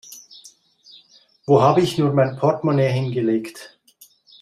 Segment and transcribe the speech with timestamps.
[1.45, 3.77] Wo habe ich nur mein Portemonnaie hingelegt?